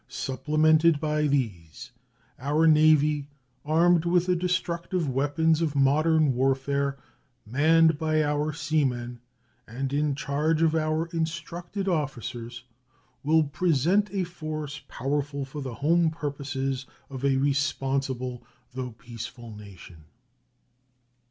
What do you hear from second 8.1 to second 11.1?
our seamen, and in charge of our